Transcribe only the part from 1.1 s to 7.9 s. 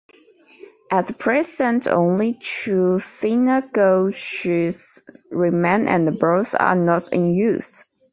present only two synagogues remain and both are not in use.